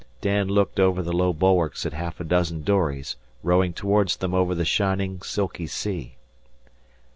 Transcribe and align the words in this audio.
Dan 0.19 0.47
looked 0.47 0.79
over 0.79 1.03
the 1.03 1.13
low 1.13 1.31
bulwarks 1.31 1.85
at 1.85 1.93
half 1.93 2.19
a 2.19 2.23
dozen 2.23 2.63
dories 2.63 3.17
rowing 3.43 3.71
towards 3.71 4.17
them 4.17 4.33
over 4.33 4.55
the 4.55 4.65
shining, 4.65 5.21
silky 5.21 5.67
sea. 5.67 6.15